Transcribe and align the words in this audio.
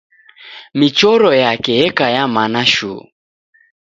Michoro 0.79 1.29
yake 1.43 1.71
yeka 1.79 2.05
ya 2.15 2.23
mana 2.35 2.61
shuu. 2.73 3.03